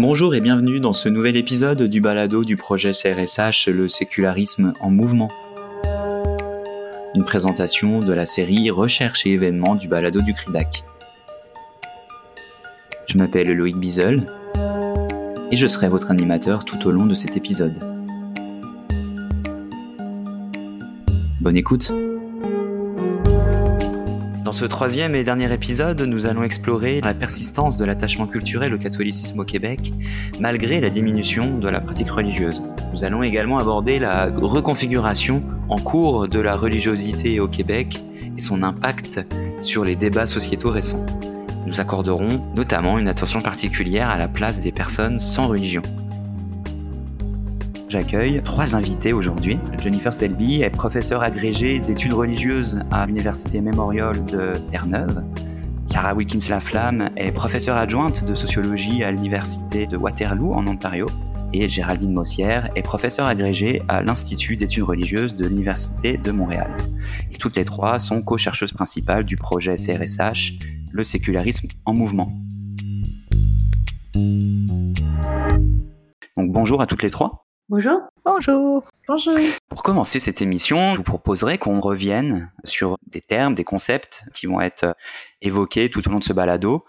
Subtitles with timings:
[0.00, 4.90] Bonjour et bienvenue dans ce nouvel épisode du balado du projet CRSH Le sécularisme en
[4.90, 5.28] mouvement.
[7.16, 10.84] Une présentation de la série Recherche et événements du balado du CRIDAC.
[13.08, 14.24] Je m'appelle Loïc Bizel
[15.50, 17.80] et je serai votre animateur tout au long de cet épisode.
[21.40, 21.90] Bonne écoute
[24.58, 29.38] ce troisième et dernier épisode, nous allons explorer la persistance de l'attachement culturel au catholicisme
[29.38, 29.92] au Québec,
[30.40, 32.64] malgré la diminution de la pratique religieuse.
[32.92, 38.02] Nous allons également aborder la reconfiguration en cours de la religiosité au Québec
[38.36, 39.24] et son impact
[39.60, 41.06] sur les débats sociétaux récents.
[41.68, 45.82] Nous accorderons notamment une attention particulière à la place des personnes sans religion.
[47.88, 49.58] J'accueille trois invités aujourd'hui.
[49.80, 55.24] Jennifer Selby est professeure agrégée d'études religieuses à l'Université Memorial de Terre-Neuve.
[55.86, 61.06] Sarah Wilkins-Laflamme est professeure adjointe de sociologie à l'Université de Waterloo en Ontario.
[61.54, 66.76] Et Géraldine Mossière est professeure agrégée à l'Institut d'études religieuses de l'Université de Montréal.
[67.32, 70.58] Et toutes les trois sont co-chercheuses principales du projet CRSH,
[70.92, 72.30] le sécularisme en mouvement.
[76.36, 77.47] Donc bonjour à toutes les trois.
[77.70, 78.00] Bonjour.
[78.24, 78.82] Bonjour.
[79.06, 79.34] Bonjour.
[79.68, 84.46] Pour commencer cette émission, je vous proposerai qu'on revienne sur des termes, des concepts qui
[84.46, 84.92] vont être euh,
[85.42, 86.82] évoqués tout au long de ce balado.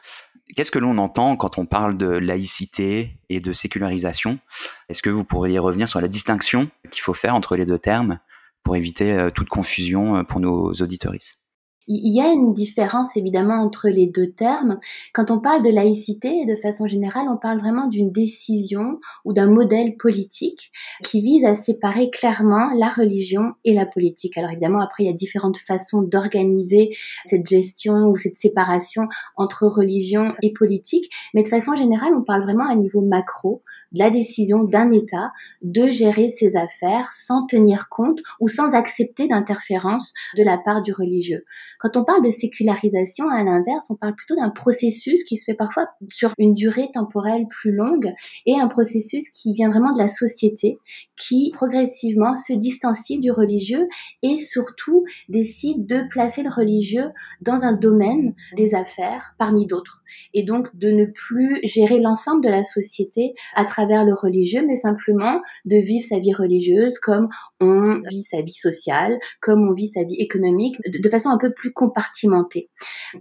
[0.56, 4.40] Qu'est-ce que l'on entend quand on parle de laïcité et de sécularisation?
[4.88, 8.20] Est-ce que vous pourriez revenir sur la distinction qu'il faut faire entre les deux termes
[8.64, 11.49] pour éviter euh, toute confusion euh, pour nos auditoristes?
[11.88, 14.80] Il y a une différence évidemment entre les deux termes.
[15.14, 19.50] Quand on parle de laïcité, de façon générale, on parle vraiment d'une décision ou d'un
[19.50, 20.72] modèle politique
[21.04, 24.38] qui vise à séparer clairement la religion et la politique.
[24.38, 26.92] Alors évidemment, après, il y a différentes façons d'organiser
[27.26, 32.44] cette gestion ou cette séparation entre religion et politique, mais de façon générale, on parle
[32.44, 33.64] vraiment à niveau macro
[33.94, 35.32] de la décision d'un État
[35.64, 40.94] de gérer ses affaires sans tenir compte ou sans accepter d'interférence de la part du
[40.94, 41.46] religieux.
[41.80, 45.54] Quand on parle de sécularisation, à l'inverse, on parle plutôt d'un processus qui se fait
[45.54, 48.14] parfois sur une durée temporelle plus longue
[48.46, 50.78] et un processus qui vient vraiment de la société,
[51.16, 53.88] qui progressivement se distancie du religieux
[54.24, 59.99] et surtout décide de placer le religieux dans un domaine des affaires parmi d'autres.
[60.34, 64.76] Et donc de ne plus gérer l'ensemble de la société à travers le religieux, mais
[64.76, 69.88] simplement de vivre sa vie religieuse comme on vit sa vie sociale, comme on vit
[69.88, 72.70] sa vie économique, de, façon un peu plus compartimentée.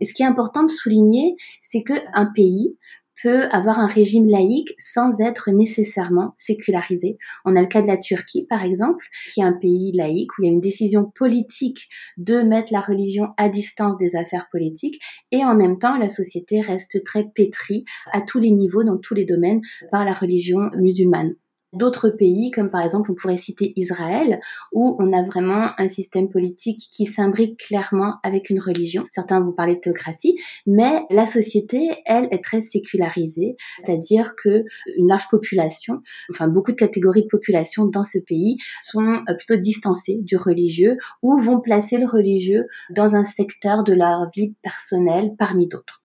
[0.01, 2.77] Et ce qui est important de souligner, c'est qu'un pays
[3.23, 7.19] peut avoir un régime laïque sans être nécessairement sécularisé.
[7.45, 10.43] On a le cas de la Turquie, par exemple, qui est un pays laïque où
[10.43, 15.01] il y a une décision politique de mettre la religion à distance des affaires politiques
[15.31, 19.15] et en même temps, la société reste très pétrie à tous les niveaux, dans tous
[19.15, 21.35] les domaines, par la religion musulmane
[21.73, 24.41] d'autres pays, comme par exemple on pourrait citer Israël,
[24.73, 29.07] où on a vraiment un système politique qui s'imbrique clairement avec une religion.
[29.11, 30.37] Certains vont parler de théocratie,
[30.67, 34.65] mais la société, elle, est très sécularisée, c'est-à-dire que
[34.97, 39.57] une large population, enfin beaucoup de catégories de population dans ce pays sont euh, plutôt
[39.57, 45.35] distancées du religieux ou vont placer le religieux dans un secteur de leur vie personnelle
[45.39, 46.03] parmi d'autres.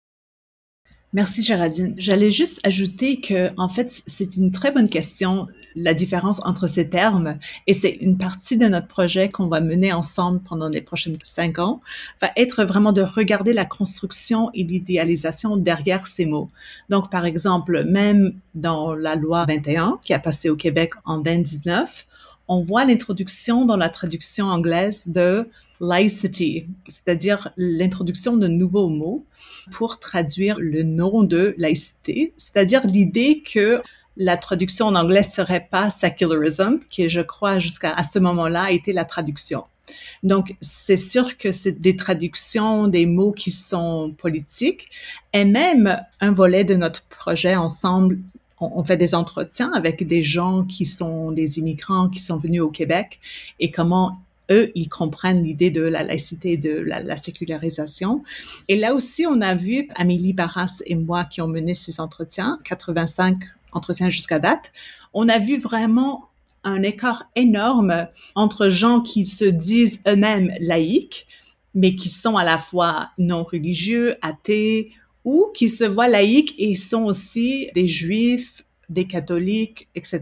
[1.14, 1.94] Merci Géraldine.
[1.98, 6.88] J'allais juste ajouter que, en fait, c'est une très bonne question, la différence entre ces
[6.88, 7.36] termes,
[7.66, 11.58] et c'est une partie de notre projet qu'on va mener ensemble pendant les prochaines cinq
[11.58, 11.82] ans,
[12.22, 16.48] va être vraiment de regarder la construction et l'idéalisation derrière ces mots.
[16.88, 22.06] Donc, par exemple, même dans la loi 21 qui a passé au Québec en 2019,
[22.48, 25.46] on voit l'introduction dans la traduction anglaise de
[25.82, 29.26] laicity, c'est-à-dire l'introduction de nouveaux mots
[29.72, 33.82] pour traduire le nom de laïcité, c'est-à-dire l'idée que
[34.16, 38.92] la traduction en anglais serait pas secularism, qui je crois jusqu'à ce moment-là a été
[38.92, 39.64] la traduction.
[40.22, 44.88] Donc, c'est sûr que c'est des traductions des mots qui sont politiques
[45.32, 48.20] et même un volet de notre projet ensemble
[48.60, 52.70] on, fait des entretiens avec des gens qui sont des immigrants qui sont venus au
[52.70, 53.18] Québec
[53.58, 58.22] et comment eux, ils comprennent l'idée de la laïcité, de la, sécularisation.
[58.68, 62.58] Et là aussi, on a vu Amélie Barras et moi qui ont mené ces entretiens,
[62.64, 63.38] 85
[63.72, 64.72] entretiens jusqu'à date,
[65.14, 66.28] on a vu vraiment
[66.64, 71.26] un écart énorme entre gens qui se disent eux-mêmes laïcs,
[71.74, 74.92] mais qui sont à la fois non religieux, athées,
[75.24, 80.20] ou qui se voient laïcs et sont aussi des juifs, des catholiques, etc.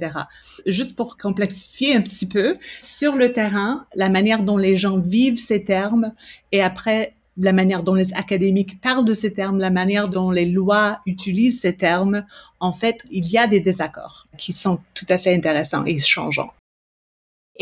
[0.67, 5.38] Juste pour complexifier un petit peu, sur le terrain, la manière dont les gens vivent
[5.38, 6.12] ces termes
[6.52, 10.46] et après la manière dont les académiques parlent de ces termes, la manière dont les
[10.46, 12.25] lois utilisent ces termes,
[12.58, 16.52] en fait, il y a des désaccords qui sont tout à fait intéressants et changeants.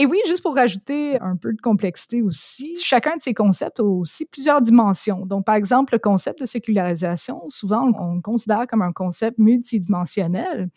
[0.00, 3.82] Et oui, juste pour rajouter un peu de complexité aussi, chacun de ces concepts a
[3.82, 5.26] aussi plusieurs dimensions.
[5.26, 10.68] Donc, par exemple, le concept de sécularisation, souvent, on le considère comme un concept multidimensionnel.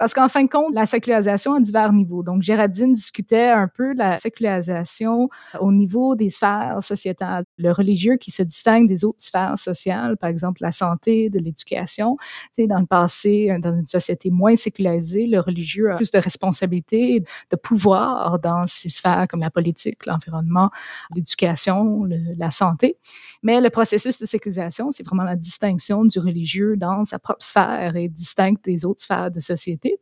[0.00, 2.22] Parce qu'en fin de compte, la sécularisation a divers niveaux.
[2.22, 5.28] Donc, Géraldine discutait un peu de la sécularisation
[5.60, 7.44] au niveau des sphères sociétales.
[7.58, 12.16] Le religieux qui se distingue des autres sphères sociales, par exemple la santé, de l'éducation.
[12.56, 16.18] Tu sais, dans le passé, dans une société moins sécularisée, le religieux a plus de
[16.18, 20.70] responsabilités, de pouvoir dans ces sphères comme la politique, l'environnement,
[21.14, 22.06] l'éducation,
[22.38, 22.96] la santé.
[23.42, 27.96] Mais le processus de sécularisation, c'est vraiment la distinction du religieux dans sa propre sphère
[27.96, 29.98] et distincte des autres sphères de société.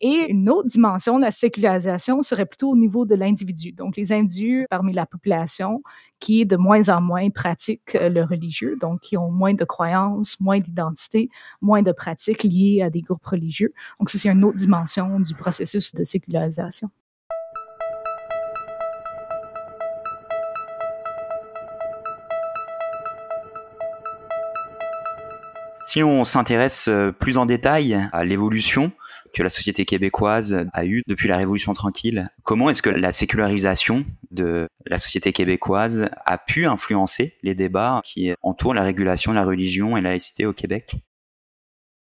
[0.00, 3.72] Et une autre dimension de la sécularisation serait plutôt au niveau de l'individu.
[3.72, 5.82] Donc, les individus parmi la population
[6.20, 10.38] qui de moins en moins pratiquent euh, le religieux, donc qui ont moins de croyances,
[10.38, 11.30] moins d'identité,
[11.60, 13.72] moins de pratiques liées à des groupes religieux.
[13.98, 16.90] Donc, ça, c'est une autre dimension du processus de sécularisation.
[25.88, 28.92] Si on s'intéresse euh, plus en détail à l'évolution
[29.32, 34.04] que la société québécoise a eue depuis la Révolution tranquille, comment est-ce que la sécularisation
[34.30, 39.46] de la société québécoise a pu influencer les débats qui entourent la régulation de la
[39.46, 40.96] religion et la laïcité au Québec?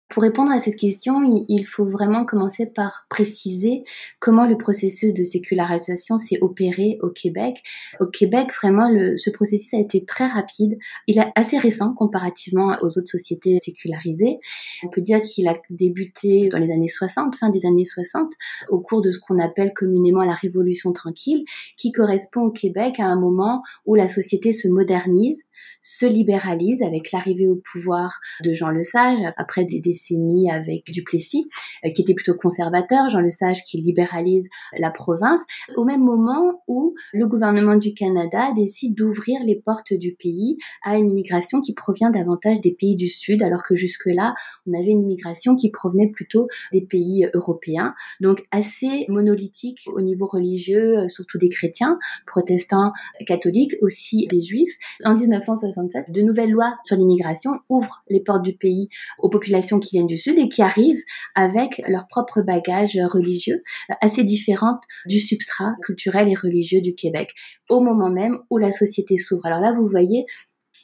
[0.09, 3.83] Pour répondre à cette question, il faut vraiment commencer par préciser
[4.19, 7.62] comment le processus de sécularisation s'est opéré au Québec.
[8.00, 10.77] Au Québec, vraiment, le, ce processus a été très rapide.
[11.07, 14.39] Il est assez récent comparativement aux autres sociétés sécularisées.
[14.83, 18.31] On peut dire qu'il a débuté dans les années 60, fin des années 60,
[18.69, 21.44] au cours de ce qu'on appelle communément la Révolution tranquille,
[21.75, 25.42] qui correspond au Québec à un moment où la société se modernise
[25.81, 31.48] se libéralise avec l'arrivée au pouvoir de Jean Lesage après des décennies avec Duplessis,
[31.86, 35.42] euh, qui était plutôt conservateur, Jean Lesage qui libéralise la province,
[35.75, 40.98] au même moment où le gouvernement du Canada décide d'ouvrir les portes du pays à
[40.98, 44.33] une immigration qui provient davantage des pays du Sud, alors que jusque-là,
[44.65, 50.25] on avait une immigration qui provenait plutôt des pays européens, donc assez monolithique au niveau
[50.25, 52.92] religieux, euh, surtout des chrétiens, protestants,
[53.25, 54.75] catholiques, aussi des juifs.
[55.04, 58.90] En 19 1967, de nouvelles lois sur l'immigration ouvrent les portes du pays
[59.20, 61.02] aux populations qui viennent du Sud et qui arrivent
[61.36, 63.64] avec leur propre bagage religieux,
[64.02, 67.34] assez différente du substrat culturel et religieux du Québec,
[67.70, 69.46] au moment même où la société s'ouvre.
[69.46, 70.26] Alors là, vous voyez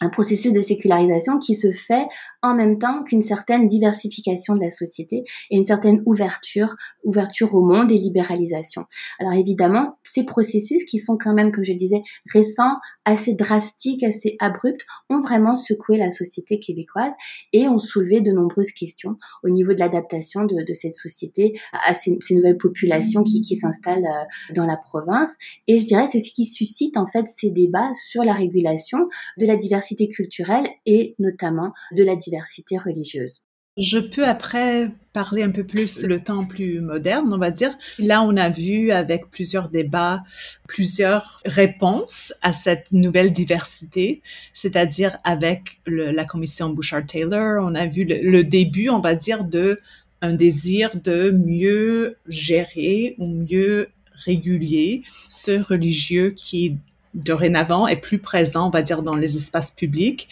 [0.02, 2.06] un processus de sécularisation qui se fait
[2.42, 7.62] en même temps qu'une certaine diversification de la société et une certaine ouverture, ouverture au
[7.62, 8.86] monde et libéralisation.
[9.20, 12.02] Alors évidemment, ces processus qui sont quand même, comme je disais,
[12.32, 17.12] récents, assez drastiques, assez abrupts, ont vraiment secoué la société québécoise
[17.52, 22.18] et ont soulevé de nombreuses questions au niveau de l'adaptation de, cette société à ces,
[22.32, 25.30] nouvelles populations qui, qui s'installent euh, dans la province.
[25.68, 28.98] Et je dirais, c'est ce qui suscite en fait ces débats sur la régulation
[29.38, 33.42] de la diversité culturelle et notamment de la diversité religieuse.
[33.78, 37.76] Je peux après parler un peu plus le temps plus moderne, on va dire.
[37.98, 40.22] Là, on a vu avec plusieurs débats,
[40.68, 44.22] plusieurs réponses à cette nouvelle diversité,
[44.54, 49.80] c'est-à-dire avec la commission Bouchard-Taylor, on a vu le, début, on va dire, de
[50.22, 56.78] un désir de mieux gérer ou mieux réguler ce religieux qui
[57.14, 60.30] dorénavant est plus présent, on va dire, dans les espaces publics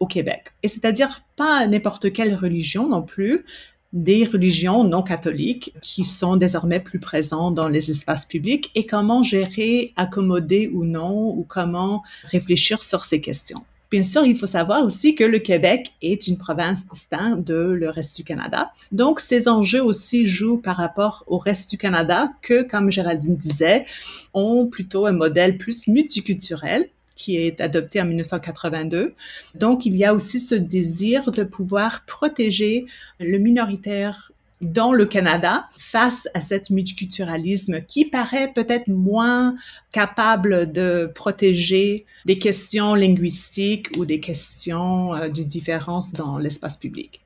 [0.00, 0.52] au Québec.
[0.62, 3.44] Et c'est-à-dire pas n'importe quelle religion non plus,
[3.92, 9.22] des religions non catholiques qui sont désormais plus présentes dans les espaces publics et comment
[9.22, 13.64] gérer, accommoder ou non, ou comment réfléchir sur ces questions.
[13.94, 17.90] Bien sûr, il faut savoir aussi que le Québec est une province distincte de le
[17.90, 18.72] reste du Canada.
[18.90, 23.86] Donc, ces enjeux aussi jouent par rapport au reste du Canada que, comme Géraldine disait,
[24.32, 29.14] ont plutôt un modèle plus multiculturel qui est adopté en 1982.
[29.54, 32.86] Donc, il y a aussi ce désir de pouvoir protéger
[33.20, 34.32] le minoritaire
[34.64, 39.56] dans le Canada face à cet multiculturalisme qui paraît peut-être moins
[39.92, 47.23] capable de protéger des questions linguistiques ou des questions euh, de différence dans l'espace public.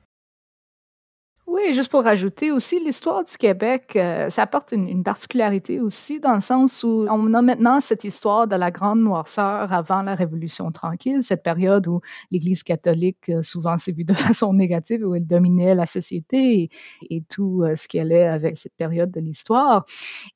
[1.51, 6.35] Oui, juste pour rajouter aussi, l'histoire du Québec, euh, ça apporte une, particularité aussi dans
[6.35, 10.71] le sens où on a maintenant cette histoire de la grande noirceur avant la Révolution
[10.71, 15.25] tranquille, cette période où l'Église catholique euh, souvent s'est vue de façon négative, où elle
[15.25, 16.69] dominait la société
[17.09, 19.85] et, tout euh, ce qui allait avec cette période de l'histoire.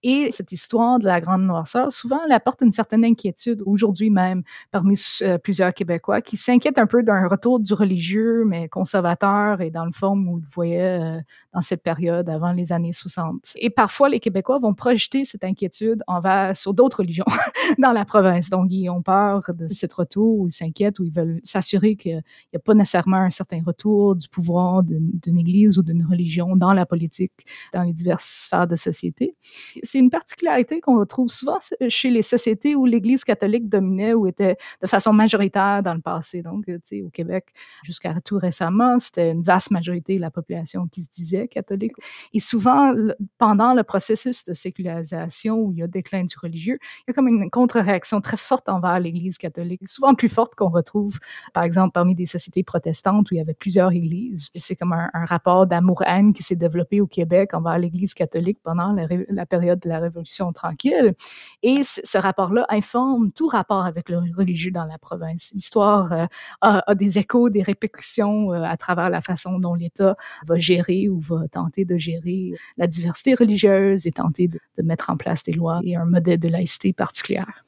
[0.02, 4.42] Et cette histoire de la grande noirceur, souvent, elle apporte une certaine inquiétude aujourd'hui même
[4.72, 4.96] parmi
[5.44, 9.92] plusieurs Québécois qui s'inquiètent un peu d'un retour du religieux, mais conservateur et dans le
[9.92, 11.22] fond où ils voyaient euh,
[11.54, 13.54] dans cette période avant les années 60.
[13.58, 17.26] Et parfois, les Québécois vont projeter cette inquiétude envers sur d'autres religions
[17.78, 18.50] dans la province.
[18.50, 22.16] Donc, ils ont peur de ce retour, ou ils s'inquiètent, ou ils veulent s'assurer qu'il
[22.16, 26.74] n'y a pas nécessairement un certain retour du pouvoir d'une Église ou d'une religion dans
[26.74, 29.36] la politique, dans les diverses sphères de société.
[29.84, 34.58] C'est une particularité qu'on retrouve souvent chez les sociétés où l'Église catholique dominait ou était
[34.82, 36.42] de façon majoritaire dans le passé.
[36.42, 40.88] Donc, tu sais, au Québec, jusqu'à tout récemment, c'était une vaste majorité de la population
[40.94, 41.94] qui se disait catholique.
[42.34, 42.94] Et souvent,
[43.38, 47.14] pendant le processus de sécularisation où il y a déclin du religieux, il y a
[47.14, 51.20] comme une contre-réaction très forte envers l'Église catholique, souvent plus forte qu'on retrouve,
[51.54, 54.50] par exemple, parmi des sociétés protestantes où il y avait plusieurs églises.
[54.56, 59.46] C'est comme un, rapport d'amour-haine qui s'est développé au Québec envers l'Église catholique pendant la,
[59.46, 61.16] période de la Révolution tranquille.
[61.64, 65.52] Et ce rapport-là informe tout rapport avec le religieux dans la province.
[65.54, 66.26] L'histoire euh,
[66.62, 71.20] a, des échos, des répercussions euh, à travers la façon dont l'État va gérer ou
[71.20, 75.80] va tenter de gérer la diversité religieuse et tenter de, mettre en place des lois
[75.84, 77.64] et un modèle de laïcité particulière.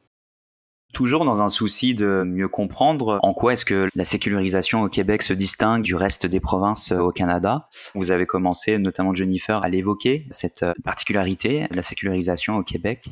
[0.93, 5.23] Toujours dans un souci de mieux comprendre en quoi est-ce que la sécularisation au Québec
[5.23, 7.67] se distingue du reste des provinces au Canada?
[7.95, 13.09] Vous avez commencé, notamment Jennifer, à l'évoquer, cette particularité, la sécularisation au Québec.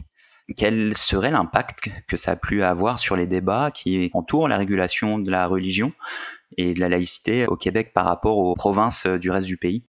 [0.56, 5.20] Quel serait l'impact que ça a pu avoir sur les débats qui entourent la régulation
[5.20, 5.92] de la religion
[6.58, 9.86] et de la laïcité au Québec par rapport aux provinces du reste du pays?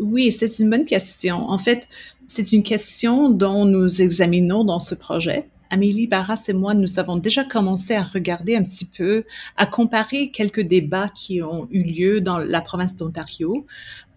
[0.00, 1.48] Oui, c'est une bonne question.
[1.48, 1.88] En fait,
[2.26, 5.48] c'est une question dont nous examinons dans ce projet.
[5.72, 9.24] Amélie Barras et moi, nous avons déjà commencé à regarder un petit peu,
[9.56, 13.66] à comparer quelques débats qui ont eu lieu dans la province d'Ontario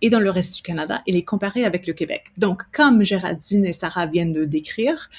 [0.02, 2.32] et dans le reste du Canada et les comparer avec le Québec.
[2.40, 5.12] Donc, comme Géraldine et Sarah viennent de décrire,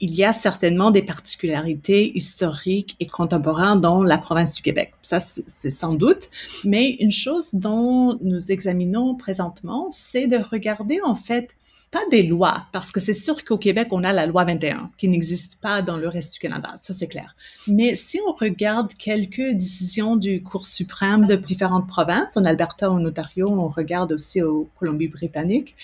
[0.00, 4.92] il y a certainement des particularités historiques et contemporaines dans la province du Québec.
[5.02, 6.30] Ça, c'est sans doute.
[6.64, 11.50] Mais une chose dont nous examinons présentement, c'est de regarder en fait
[11.90, 15.08] pas des lois, parce que c'est sûr qu'au Québec, on a la loi 21, qui
[15.08, 17.34] n'existe pas dans le reste du Canada, ça c'est clair.
[17.66, 23.04] Mais si on regarde quelques décisions du Cour suprême de différentes provinces, en Alberta, en
[23.04, 25.74] Ontario, on regarde aussi au Colombie-Britannique,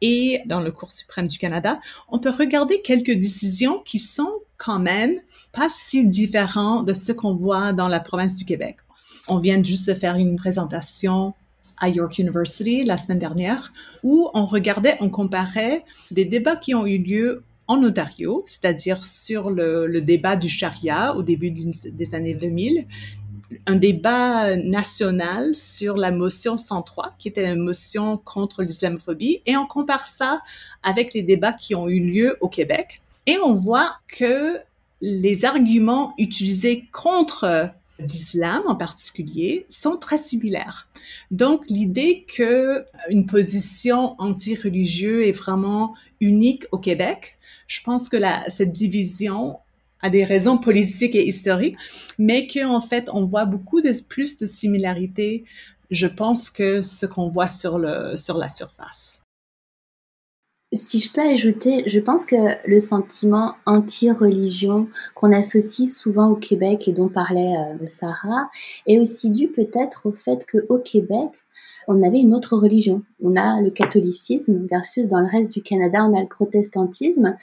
[0.00, 4.78] et dans le Cour suprême du Canada, on peut regarder quelques décisions qui sont quand
[4.78, 5.20] même
[5.52, 8.76] pas si différentes de ce qu'on voit dans la province du Québec.
[9.28, 11.34] On vient juste de faire une présentation
[11.80, 16.86] à York University la semaine dernière où on regardait, on comparait des débats qui ont
[16.86, 22.86] eu lieu en Ontario, c'est-à-dire sur le, débat du charia au début des années 2000
[23.66, 29.66] un débat national sur la motion 103, qui était la motion contre l'islamophobie, et on
[29.66, 30.42] compare ça
[30.82, 33.00] avec les débats qui ont eu lieu au Québec.
[33.26, 34.58] Et on voit que
[35.00, 40.88] les arguments utilisés contre l'islam en particulier sont très similaires.
[41.30, 47.36] Donc l'idée que une position anti-religieuse est vraiment unique au Québec,
[47.66, 48.16] je pense que
[48.48, 49.58] cette division
[50.00, 51.76] à des raisons politiques et historiques,
[52.18, 55.44] mais qu'en fait, on voit beaucoup de plus de similarités,
[55.90, 59.18] je pense, que ce qu'on voit sur, le, sur la surface.
[60.74, 62.36] Si je peux ajouter, je pense que
[62.68, 68.50] le sentiment anti-religion qu'on associe souvent au Québec et dont parlait euh, Sarah
[68.86, 71.30] est aussi dû peut-être au fait qu'au Québec,
[71.86, 73.02] on avait une autre religion.
[73.22, 77.34] On a le catholicisme versus dans le reste du Canada, on a le protestantisme.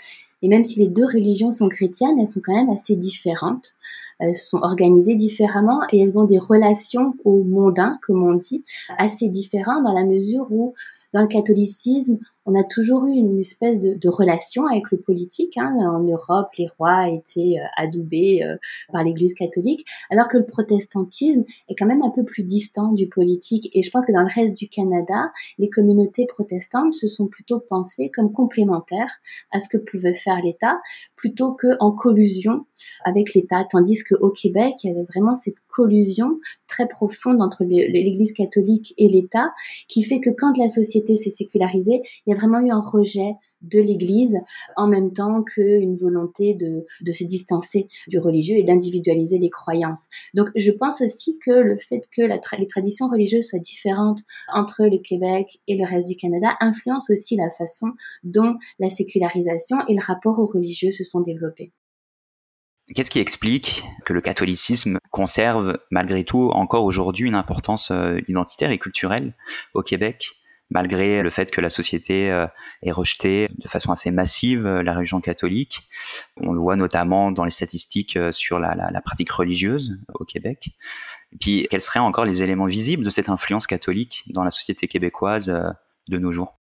[0.46, 3.74] Et même si les deux religions sont chrétiennes, elles sont quand même assez différentes.
[4.20, 8.64] Elles sont organisées différemment et elles ont des relations au mondain, comme on dit,
[9.00, 10.76] assez différentes dans la mesure où
[11.14, 15.58] dans le catholicisme, on a toujours eu une espèce de, relation avec le politique.
[15.58, 15.74] Hein.
[15.76, 18.56] En Europe, les rois étaient euh, adoubés euh,
[18.92, 23.08] par l'Église catholique, alors que le protestantisme est quand même un peu plus distant du
[23.08, 23.70] politique.
[23.74, 27.60] Et je pense que dans le reste du Canada, les communautés protestantes se sont plutôt
[27.60, 29.20] pensées comme complémentaires
[29.52, 30.80] à ce que pouvait faire l'État,
[31.16, 32.66] plutôt qu'en collusion
[33.04, 33.66] avec l'État.
[33.70, 39.08] Tandis qu'au Québec, il y avait vraiment cette collusion très profonde entre l'Église catholique et
[39.08, 39.52] l'État,
[39.88, 42.02] qui fait que quand la société s'est sécularisée,
[42.36, 44.38] a vraiment eu un rejet de l'Église
[44.76, 50.08] en même temps qu'une volonté de, se distancer du religieux et d'individualiser les croyances.
[50.34, 54.20] Donc je pense aussi que le fait que les traditions religieuses soient différentes
[54.54, 57.88] entre le Québec et le reste du Canada influence aussi la façon
[58.24, 61.74] dont la sécularisation et le rapport aux religieux se sont développés.
[62.94, 68.70] Qu'est-ce qui explique que le catholicisme conserve malgré tout encore aujourd'hui une importance euh, identitaire
[68.70, 69.36] et culturelle
[69.74, 70.36] au Québec?
[70.70, 72.48] Malgré le fait que la société euh,
[72.82, 75.84] ait rejeté de façon assez massive euh, la religion catholique.
[76.38, 80.70] On le voit notamment dans les statistiques sur la, la, la pratique religieuse au Québec.
[81.34, 84.88] Et puis, quels seraient encore les éléments visibles de cette influence catholique dans la société
[84.88, 85.48] québécoise
[86.08, 86.58] de nos jours?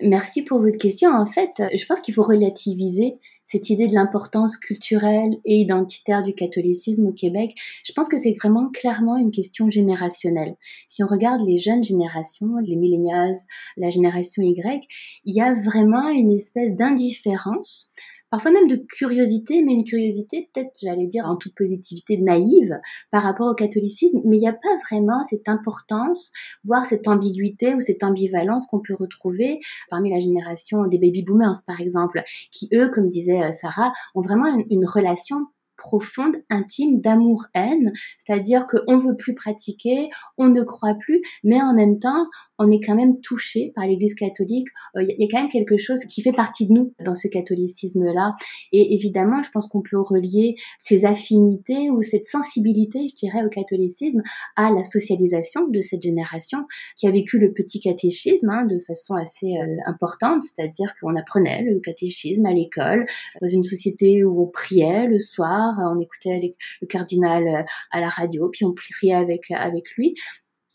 [0.00, 1.10] Merci pour votre question.
[1.10, 6.34] En fait, je pense qu'il faut relativiser cette idée de l'importance culturelle et identitaire du
[6.34, 7.54] catholicisme au Québec.
[7.84, 10.56] Je pense que c'est vraiment clairement une question générationnelle.
[10.88, 13.36] Si on regarde les jeunes générations, les millennials,
[13.76, 14.84] la génération Y,
[15.24, 17.92] il y a vraiment une espèce d'indifférence
[18.36, 22.78] parfois même de curiosité, mais une curiosité peut-être, j'allais dire, en toute positivité naïve
[23.10, 27.74] par rapport au catholicisme, mais il n'y a pas vraiment cette importance, voire cette ambiguïté
[27.74, 32.68] ou cette ambivalence qu'on peut retrouver parmi la génération des baby boomers, par exemple, qui
[32.74, 39.16] eux, comme disait euh, Sarah, ont vraiment une relation profonde, intime, d'amour-haine, c'est-à-dire qu'on veut
[39.16, 42.26] plus pratiquer, on ne croit plus, mais en même temps,
[42.58, 44.68] on est quand même touché par l'Église catholique.
[44.94, 47.28] Il euh, y a quand même quelque chose qui fait partie de nous dans ce
[47.28, 48.34] catholicisme-là.
[48.72, 53.48] Et évidemment, je pense qu'on peut relier ces affinités ou cette sensibilité, je dirais, au
[53.48, 54.22] catholicisme
[54.56, 56.58] à la socialisation de cette génération
[56.96, 61.62] qui a vécu le petit catéchisme hein, de façon assez euh, importante, c'est-à-dire qu'on apprenait
[61.62, 63.06] le catéchisme à l'école,
[63.40, 68.08] dans une société où on priait le soir, on écoutait le cardinal euh, à la
[68.08, 70.14] radio, puis on priait avec, avec lui.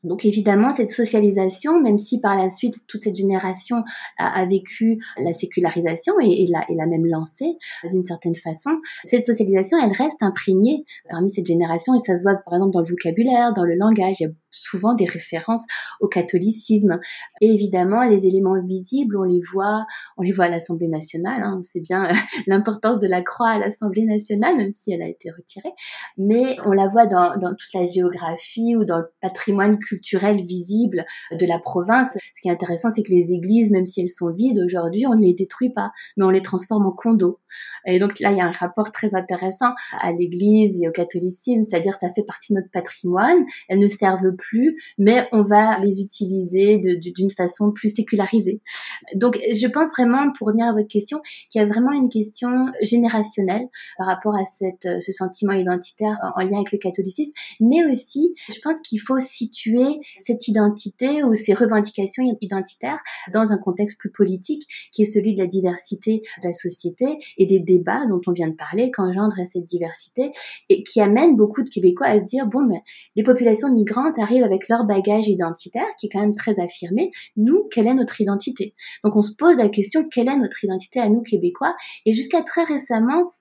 [0.04, 3.84] Donc évidemment, cette socialisation, même si par la suite toute cette génération
[4.18, 8.72] a, vécu la sécularisation et, l'a, et l'a même lancée d'une certaine façon,
[9.06, 12.82] cette socialisation, elle reste imprégnée parmi cette génération et ça se voit par exemple dans
[12.82, 14.16] le vocabulaire, dans le langage.
[14.20, 15.66] Il y a souvent des références
[16.00, 17.00] au catholicisme.
[17.40, 19.86] Et évidemment, les éléments visibles, on les voit,
[20.18, 21.42] on les voit à l'Assemblée nationale.
[21.42, 21.62] Hein.
[21.64, 22.14] C'est bien euh,
[22.48, 25.74] l'importance de la croix à l'Assemblée nationale, même si elle a été retirée.
[26.18, 31.06] Mais on la voit dans, dans toute la géographie ou dans le patrimoine culturel visible
[31.32, 32.12] de la province.
[32.14, 35.16] Ce qui est intéressant, c'est que les églises, même si elles sont vides aujourd'hui, on
[35.16, 37.40] ne les détruit pas, mais on les transforme en condos.
[37.86, 41.64] Et donc là, il y a un rapport très intéressant à l'Église et au catholicisme,
[41.64, 43.46] c'est-à-dire ça fait partie de notre patrimoine.
[43.70, 48.62] Elles ne servent plus, mais on va les utiliser d'une façon plus sécularisée.
[49.16, 52.68] Donc je pense vraiment, pour revenir à votre question, qu'il y a vraiment une question
[52.82, 58.34] générationnelle par rapport à cette, ce sentiment identitaire en lien avec le catholicisme, mais aussi,
[58.50, 63.00] je pense qu'il faut situer cette identité ou ces revendications identitaires
[63.34, 67.46] dans un contexte plus politique qui est celui de la diversité de la société et
[67.46, 70.32] des débats dont on vient de parler qu'engendre cette diversité
[70.70, 72.80] et qui amène beaucoup de Québécois à se dire bon ben
[73.16, 77.12] les populations migrantes arrivent avec leur bagage identitaire qui est quand même très affirmé.
[77.38, 78.74] Nous, quelle est notre identité?
[79.04, 81.76] Donc on se pose la question quelle est notre identité à nous Québécois?
[82.06, 83.32] Et jusqu'à très récemment,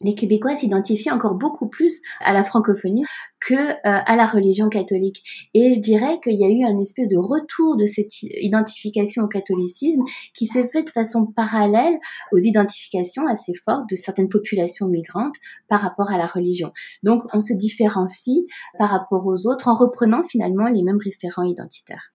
[0.00, 3.04] les Québécois s'identifient encore beaucoup plus à la francophonie
[3.40, 5.22] que euh, à la religion catholique.
[5.54, 9.28] Et je dirais qu'il y a eu un espèce de retour de cette identification au
[9.28, 10.02] catholicisme
[10.36, 11.98] qui s'est fait de façon parallèle
[12.32, 15.36] aux identifications assez fortes de certaines populations migrantes
[15.68, 16.72] par rapport à la religion.
[17.02, 18.44] Donc on se différencie
[18.78, 22.13] par rapport aux autres en reprenant finalement les mêmes référents identitaires.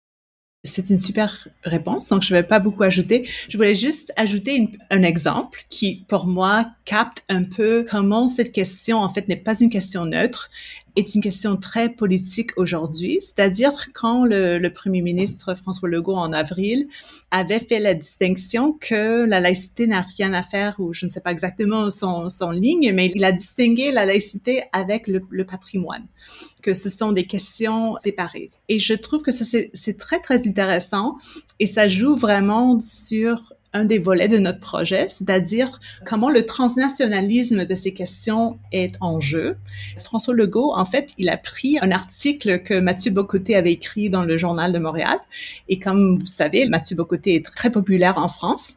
[0.68, 3.28] C'est une super réponse, donc je ne vais pas beaucoup ajouter.
[3.50, 9.00] Je voulais juste ajouter un exemple qui, pour moi, capte un peu comment cette question,
[9.00, 10.50] en fait, n'est pas une question neutre
[10.98, 16.88] est une question très politique aujourd'hui, c'est-à-dire quand le, premier ministre François Legault en avril
[17.32, 21.22] avait fait la distinction que la laïcité n'a rien à faire, ou je ne sais
[21.22, 26.06] pas exactement son, son ligne, mais il a distingué la laïcité avec le, le patrimoine,
[26.64, 28.50] que ce sont des questions séparées.
[28.68, 31.16] Et je trouve que ça c'est très très intéressant
[31.60, 37.66] et ça joue vraiment sur un des volets de notre projet, c'est-à-dire comment le transnationalisme
[37.66, 39.58] de ces questions est en jeu.
[39.98, 44.24] François Legault, en fait, il a pris un article que Mathieu Bocoté avait écrit dans
[44.24, 45.20] le Journal de Montréal.
[45.70, 48.74] Et comme vous savez, Mathieu Bocoté est très populaire en France.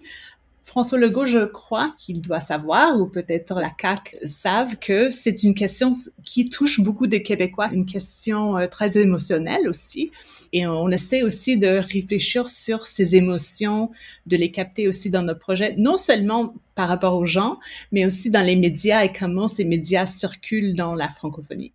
[0.70, 5.56] François Legault, je crois qu'il doit savoir, ou peut-être la CAQ savent que c'est une
[5.56, 5.90] question
[6.24, 10.12] qui touche beaucoup de Québécois, une question euh, très émotionnelle aussi.
[10.52, 13.90] Et on essaie aussi de réfléchir sur ces émotions,
[14.26, 17.58] de les capter aussi dans notre projet, non seulement par rapport aux gens,
[17.90, 21.72] mais aussi dans les médias et comment ces médias circulent dans la francophonie.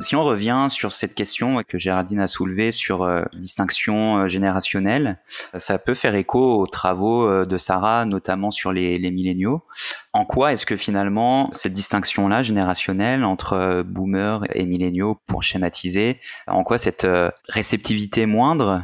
[0.00, 5.18] Si on revient sur cette question que Géraldine a soulevée sur euh, distinction euh, générationnelle,
[5.54, 9.62] ça peut faire écho aux travaux euh, de Sarah, notamment sur les, les milléniaux.
[10.12, 16.62] En quoi est-ce que finalement cette distinction-là générationnelle entre boomers et milléniaux, pour schématiser, en
[16.62, 17.06] quoi cette
[17.48, 18.82] réceptivité moindre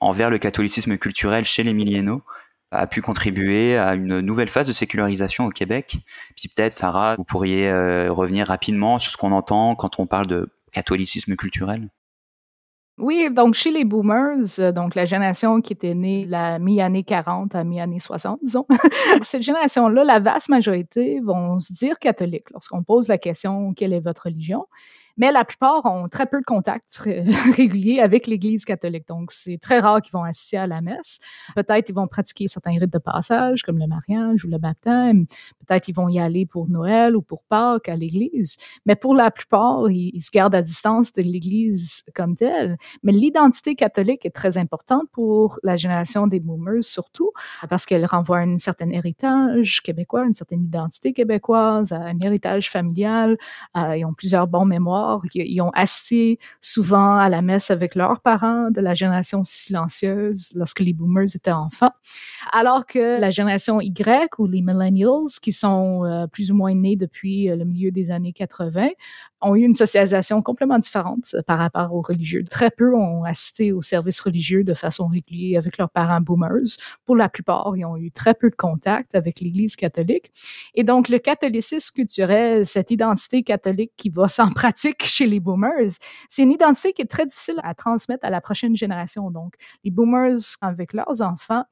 [0.00, 2.22] envers le catholicisme culturel chez les milléniaux
[2.70, 5.98] a pu contribuer à une nouvelle phase de sécularisation au Québec.
[6.36, 10.26] Puis peut-être, Sarah, vous pourriez euh, revenir rapidement sur ce qu'on entend quand on parle
[10.26, 11.88] de catholicisme culturel.
[12.98, 17.54] Oui, donc chez les boomers, euh, donc la génération qui était née la mi-année 40
[17.54, 18.66] à mi-année 60, disons,
[19.20, 24.00] cette génération-là, la vaste majorité vont se dire catholiques lorsqu'on pose la question quelle est
[24.00, 24.66] votre religion?
[25.16, 26.96] Mais la plupart ont très peu de contacts
[27.56, 29.08] réguliers avec l'Église catholique.
[29.08, 31.20] Donc, c'est très rare qu'ils vont assister à la messe.
[31.54, 35.26] Peut-être ils vont pratiquer certains rites de passage, comme le mariage ou le baptême.
[35.66, 38.56] Peut-être ils vont y aller pour Noël ou pour Pâques à l'Église.
[38.84, 42.76] Mais pour la plupart, ils, se gardent à distance de l'Église comme telle.
[43.02, 47.30] Mais l'identité catholique est très importante pour la génération des boomers, surtout
[47.68, 53.36] parce qu'elle renvoie un certain héritage québécois, une certaine identité québécoise, un héritage familial.
[53.76, 58.20] Euh, ils ont plusieurs bons mémoires ils ont assisté souvent à la messe avec leurs
[58.20, 61.92] parents de la génération silencieuse lorsque les boomers étaient enfants.
[62.52, 66.96] Alors que la génération Y ou les millennials, qui sont euh, plus ou moins nés
[66.96, 68.88] depuis euh, le milieu des années 80,
[69.40, 72.44] ont eu une socialisation complètement différente euh, par rapport aux religieux.
[72.48, 76.78] Très peu ont assisté aux services religieux de façon régulière avec leurs parents boomers.
[77.04, 80.30] Pour la plupart, ils ont eu très peu de contact avec l'Église catholique.
[80.74, 85.90] Et donc, le catholicisme culturel, cette identité catholique qui va sans pratique chez les boomers,
[86.28, 89.30] c'est une identité qui est très difficile à transmettre à la prochaine génération.
[89.30, 89.54] Donc,
[89.84, 91.64] les boomers, avec leurs enfants,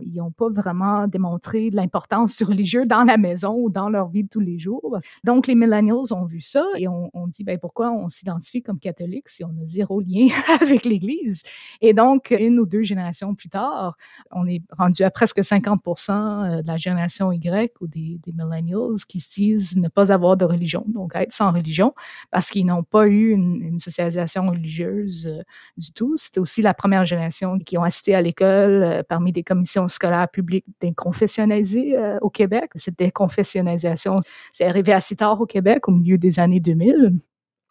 [0.00, 4.24] ils n'ont pas vraiment démontré l'importance du religieux dans la maison ou dans leur vie
[4.24, 4.98] de tous les jours.
[5.24, 9.28] Donc, les millennials ont vu ça et on, dit, ben, pourquoi on s'identifie comme catholique
[9.28, 10.28] si on a zéro lien
[10.60, 11.42] avec l'Église?
[11.80, 13.96] Et donc, une ou deux générations plus tard,
[14.30, 18.96] on est rendu à presque 50% euh, de la génération Y ou des, des millennials
[19.08, 21.94] qui se disent ne pas avoir de religion, donc être sans religion,
[22.30, 25.42] parce qu'ils n'ont pas eu une, socialisation religieuse euh,
[25.76, 26.14] du tout.
[26.16, 30.28] C'était aussi la première génération qui ont assisté à l'école euh, parmi des commissions scolaires
[30.28, 32.70] publiques déconfessionnalisées au Québec.
[32.74, 34.20] Cette déconfessionnalisation,
[34.52, 37.12] c'est arrivé assez tard au Québec, au milieu des années 2000.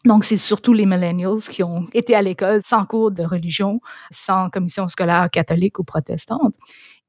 [0.06, 4.50] Donc, c'est surtout les millennials qui ont été à l'école sans cours de religion, sans
[4.50, 6.56] commission scolaire catholique ou protestante.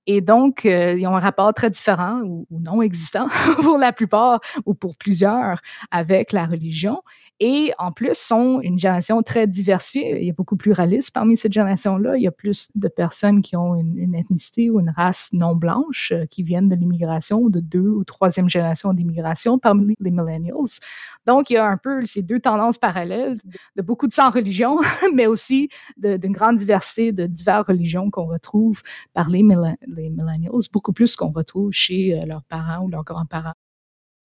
[0.07, 3.27] Et donc, euh, ils ont un rapport très différent ou, non existant
[3.63, 5.61] pour la plupart ou pour plusieurs
[5.91, 7.03] avec la religion
[7.45, 10.21] et en plus sont une génération très diversifiée.
[10.21, 12.17] Il y a beaucoup plus pluralisme parmi cette génération-là.
[12.17, 15.57] Il y a plus de personnes qui ont une, une ethnicité ou une race non
[15.57, 20.11] blanche euh, qui viennent de l'immigration ou de deux ou troisième génération d'immigration parmi les
[20.13, 20.79] millennials.
[21.27, 23.39] Donc, il y a un peu ces deux tendances parallèles
[23.77, 24.79] de beaucoup de sans-religion,
[25.15, 28.83] mais aussi d'une grande diversité de diverses religions qu'on retrouve
[29.13, 29.43] par les,
[29.87, 33.55] les millennials, beaucoup plus qu'on retrouve chez euh, leurs parents ou leurs grands-parents.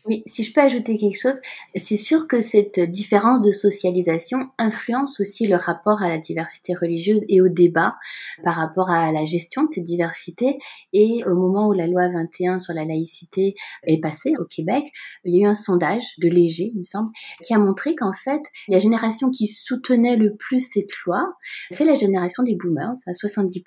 [0.07, 1.35] Oui, si je peux ajouter quelque chose,
[1.75, 7.25] c'est sûr que cette différence de socialisation influence aussi le rapport à la diversité religieuse
[7.27, 7.97] et au débat
[8.41, 10.59] par rapport à la gestion de cette diversité.
[10.93, 14.85] Et au moment où la loi 21 sur la laïcité est passée au Québec,
[15.25, 17.09] il y a eu un sondage de Léger, il me semble,
[17.43, 21.33] qui a montré qu'en fait, la génération qui soutenait le plus cette loi,
[21.69, 23.61] c'est la génération des boomers, à 70%,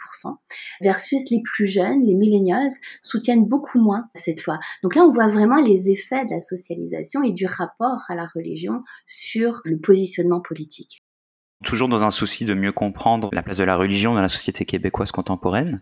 [0.81, 2.71] versus les plus jeunes, les millennials,
[3.03, 4.59] soutiennent beaucoup moins cette loi.
[4.83, 8.27] Donc là, on voit vraiment les effets de la socialisation et du rapport à la
[8.35, 11.03] religion sur le positionnement politique.
[11.65, 14.65] Toujours dans un souci de mieux comprendre la place de la religion dans la société
[14.65, 15.81] québécoise contemporaine,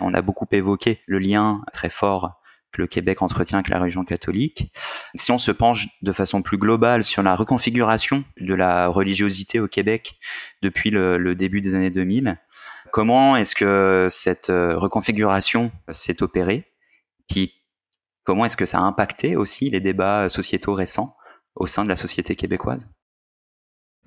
[0.00, 2.42] on a beaucoup évoqué le lien très fort
[2.74, 4.70] que le Québec entretient avec la religion catholique.
[5.14, 9.68] Si on se penche de façon plus globale sur la reconfiguration de la religiosité au
[9.68, 10.18] Québec
[10.60, 12.36] depuis le, début des années 2000,
[12.90, 16.64] comment est-ce que cette euh, reconfiguration s'est opérée
[17.28, 17.63] Puis
[18.24, 21.14] Comment est-ce que ça a impacté aussi les débats sociétaux récents
[21.54, 22.90] au sein de la société québécoise?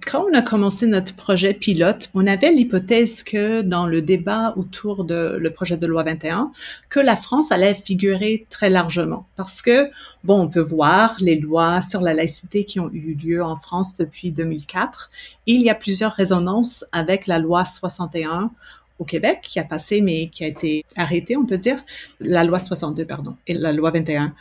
[0.05, 5.03] Quand on a commencé notre projet pilote, on avait l'hypothèse que dans le débat autour
[5.03, 6.51] de le projet de loi 21,
[6.89, 9.27] que la France allait figurer très largement.
[9.35, 9.89] Parce que,
[10.23, 13.97] bon, on peut voir les lois sur la laïcité qui ont eu lieu en France
[13.97, 15.09] depuis 2004.
[15.45, 18.51] il y a plusieurs résonances avec la loi 61
[18.99, 21.77] au Québec qui a passé, mais qui a été arrêté, on peut dire,
[22.19, 24.33] la loi 62, pardon, et la loi 21.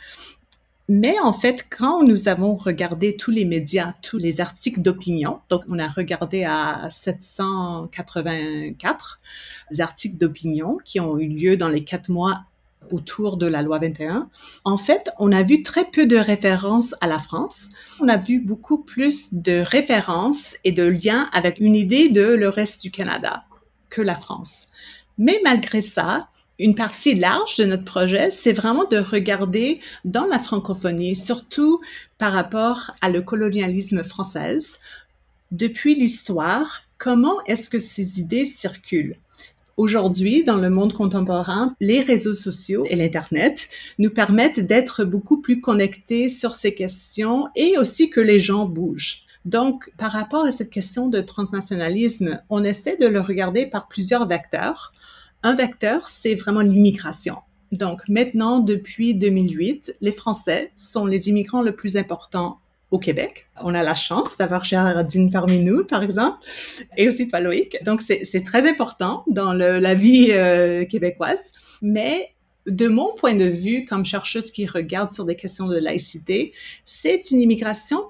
[0.89, 5.63] Mais en fait, quand nous avons regardé tous les médias, tous les articles d'opinion, donc
[5.67, 9.19] on a regardé à 784
[9.79, 12.45] articles d'opinion qui ont eu lieu dans les quatre mois
[12.89, 14.29] autour de la loi 21,
[14.63, 17.67] en fait, on a vu très peu de références à la France.
[17.99, 22.47] On a vu beaucoup plus de références et de liens avec une idée de le
[22.47, 23.43] reste du Canada
[23.89, 24.67] que la France.
[25.17, 30.39] Mais malgré ça, une partie large de notre projet, c'est vraiment de regarder dans la
[30.39, 31.81] francophonie, surtout
[32.17, 34.59] par rapport à le colonialisme français,
[35.51, 39.15] depuis l'histoire, comment est-ce que ces idées circulent.
[39.77, 43.69] Aujourd'hui, dans le monde contemporain, les réseaux sociaux et l'Internet
[43.99, 49.26] nous permettent d'être beaucoup plus connectés sur ces questions et aussi que les gens bougent.
[49.47, 54.27] Donc, par rapport à cette question de transnationalisme, on essaie de le regarder par plusieurs
[54.27, 54.91] vecteurs.
[55.41, 57.37] Un vecteur, c'est vraiment l'immigration.
[57.71, 62.59] Donc, maintenant, depuis 2008, les Français sont les immigrants le plus importants
[62.91, 63.47] au Québec.
[63.61, 66.39] On a la chance d'avoir Gérardine parmi nous, par exemple,
[66.97, 67.77] et aussi toi, Loïc.
[67.85, 71.39] Donc, c'est très important dans la vie euh, québécoise.
[71.81, 72.33] Mais
[72.65, 76.51] de mon point de vue, comme chercheuse qui regarde sur des questions de laïcité,
[76.83, 78.03] c'est une immigration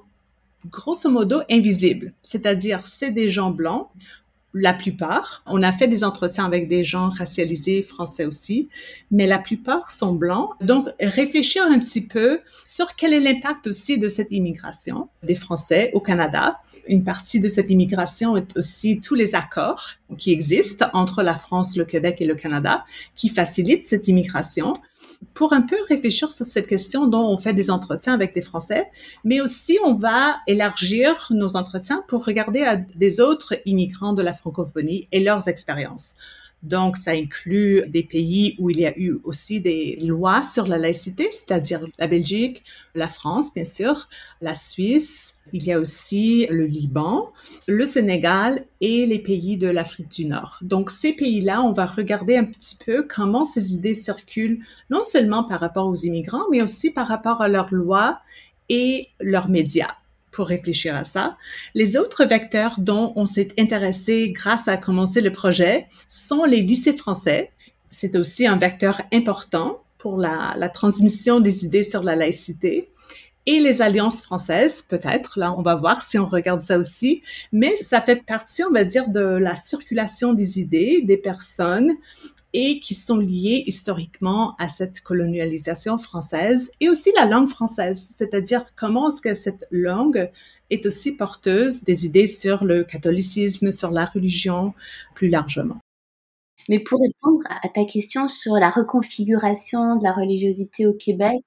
[0.69, 2.13] grosso modo invisible.
[2.21, 3.89] C'est-à-dire, c'est des gens blancs
[4.53, 5.43] la plupart.
[5.45, 8.69] On a fait des entretiens avec des gens racialisés français aussi,
[9.11, 10.51] mais la plupart sont blancs.
[10.61, 15.91] Donc, réfléchir un petit peu sur quel est l'impact aussi de cette immigration des Français
[15.93, 16.59] au Canada.
[16.87, 21.75] Une partie de cette immigration est aussi tous les accords qui existent entre la France,
[21.75, 24.73] le Québec et le Canada qui facilitent cette immigration
[25.33, 28.89] pour un peu réfléchir sur cette question dont on fait des entretiens avec des Français,
[29.23, 34.33] mais aussi on va élargir nos entretiens pour regarder à des autres immigrants de la
[34.33, 36.13] francophonie et leurs expériences.
[36.63, 40.77] Donc, ça inclut des pays où il y a eu aussi des lois sur la
[40.77, 42.63] laïcité, c'est-à-dire la Belgique,
[42.95, 44.09] la France, bien sûr,
[44.41, 47.31] la Suisse, il y a aussi le Liban,
[47.67, 50.59] le Sénégal et les pays de l'Afrique du Nord.
[50.61, 55.43] Donc, ces pays-là, on va regarder un petit peu comment ces idées circulent, non seulement
[55.43, 58.19] par rapport aux immigrants, mais aussi par rapport à leurs lois
[58.69, 59.95] et leurs médias
[60.31, 61.37] pour réfléchir à ça.
[61.73, 66.95] Les autres vecteurs dont on s'est intéressé grâce à commencer le projet sont les lycées
[66.95, 67.51] français.
[67.89, 72.89] C'est aussi un vecteur important pour la, transmission des idées sur la laïcité
[73.47, 75.39] et les alliances françaises, peut-être.
[75.39, 77.23] Là, on va voir si on regarde ça aussi.
[77.53, 81.93] Mais ça fait partie, on va dire, de la circulation des idées, des personnes
[82.53, 88.05] et qui sont liées historiquement à cette colonialisation française et aussi la langue française.
[88.15, 90.29] C'est-à-dire comment est-ce que cette langue
[90.69, 94.73] est aussi porteuse des idées sur le catholicisme, sur la religion
[95.15, 95.77] plus largement.
[96.67, 101.43] Mais pour répondre à ta question sur la reconfiguration de la religiosité au Québec,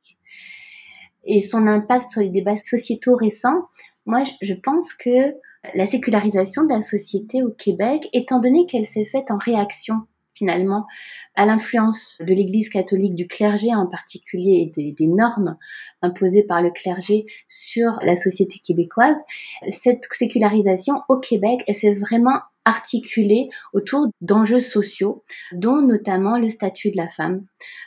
[1.24, 3.68] et son impact sur les débats sociétaux récents,
[4.06, 5.35] moi, je pense que
[5.74, 9.96] la sécularisation de la société au Québec, étant donné qu'elle s'est faite en réaction
[10.35, 10.87] finalement
[11.35, 15.59] à l'influence de l'Église catholique, du clergé en particulier, et des, des, normes
[16.00, 19.18] imposées par le clergé sur la société québécoise,
[19.68, 26.90] cette sécularisation au Québec, elle s'est vraiment articulé autour d'enjeux sociaux, dont notamment le statut
[26.90, 27.44] de la femme,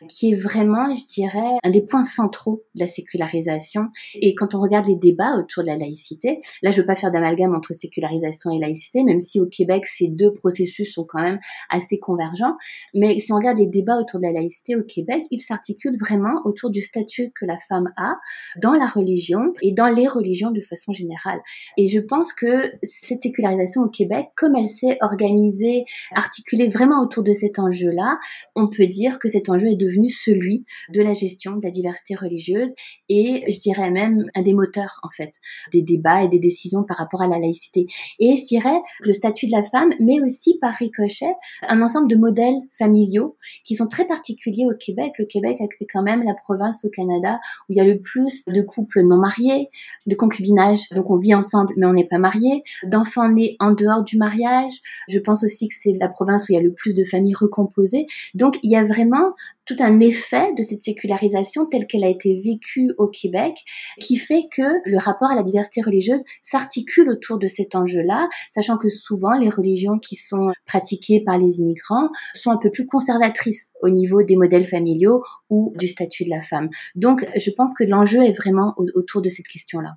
[0.10, 3.88] qui est vraiment, je dirais, un des points centraux de la sécularisation.
[4.16, 7.12] Et quand on regarde les débats autour de la laïcité, là, je veux pas faire
[7.12, 11.40] d'amalgame entre sécularisation et laïcité, même si au Québec, ces deux processus sont quand même
[11.70, 12.56] assez convergents.
[12.94, 16.42] Mais si on regarde les débats autour de la laïcité au Québec, ils s'articulent vraiment
[16.46, 18.16] autour du statut que la femme a
[18.58, 21.42] dans la religion et dans les religions de façon générale.
[21.78, 27.24] Et je pense que cette sécularisation au Québec, comme elle s'est organisée, articulée vraiment autour
[27.24, 28.20] de cet enjeu-là,
[28.56, 32.16] on peut dire que cet enjeu est devenu celui de la gestion de la diversité
[32.16, 32.72] religieuse
[33.10, 35.32] et je dirais même un des moteurs en fait
[35.72, 37.88] des débats et des décisions par rapport à la laïcité.
[38.20, 41.34] Et je dirais le statut de la femme, mais aussi par ricochet
[41.68, 45.14] un ensemble de modèles familiaux qui sont très particuliers au Québec.
[45.20, 48.46] Le Québec est quand même la province au Canada où il y a le plus
[48.46, 49.70] de couples non mariés,
[50.06, 54.04] de concubinage, donc on vit ensemble mais on n'est pas mariés, d'enfants nés en dehors
[54.04, 54.74] du mariage
[55.08, 57.36] je pense aussi que c'est la province où il y a le plus de familles
[57.36, 58.08] recomposées.
[58.34, 59.34] Donc il y a vraiment
[59.66, 63.56] tout un effet de cette sécularisation telle qu'elle a été vécue au Québec
[64.00, 68.78] qui fait que le rapport à la diversité religieuse s'articule autour de cet enjeu-là, sachant
[68.78, 73.70] que souvent les religions qui sont pratiquées par les immigrants sont un peu plus conservatrices
[73.82, 76.70] au niveau des modèles familiaux ou du statut de la femme.
[76.96, 79.96] Donc je pense que l'enjeu est vraiment autour de cette question-là.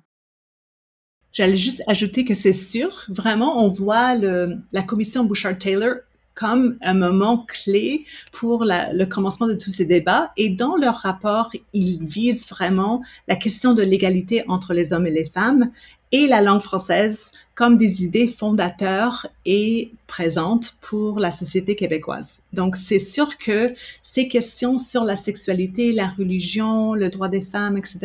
[1.33, 5.97] J'allais juste ajouter que c'est sûr, vraiment, on voit la commission Bouchard-Taylor
[6.37, 10.31] comme un moment clé pour le commencement de tous ces débats.
[10.37, 15.11] Et dans leur rapport, ils visent vraiment la question de l'égalité entre les hommes et
[15.11, 15.71] les femmes
[16.11, 22.39] et la langue française comme des idées fondateurs et présentes pour la société québécoise.
[22.53, 23.73] Donc, c'est sûr que
[24.03, 27.99] ces questions sur la sexualité, la religion, le droit des femmes, etc.,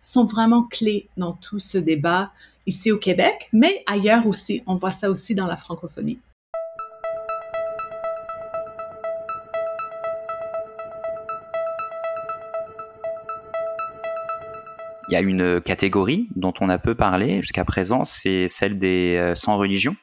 [0.00, 2.32] sont vraiment clés dans tout ce débat
[2.66, 4.64] ici au Québec, mais ailleurs aussi.
[4.66, 6.18] On voit ça aussi dans la francophonie.
[15.08, 19.16] Il y a une catégorie dont on a peu parlé jusqu'à présent, c'est celle des
[19.18, 19.94] euh, sans religion.